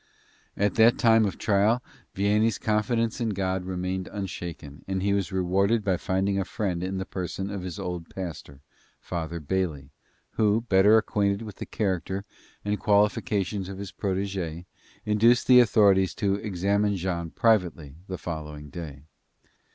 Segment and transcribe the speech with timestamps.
[0.57, 1.83] In that time of trial
[2.15, 6.97] Vianney's confidence in God remained unshaken and he was rewarded by finding a friend in
[6.97, 8.61] the person of his old pastor,
[8.99, 9.91] Father Bailey,
[10.31, 12.25] who, better acquainted with the character
[12.65, 14.65] and qualifications of his protege,
[15.05, 19.03] induced the authorities to examine Jean privately the following day.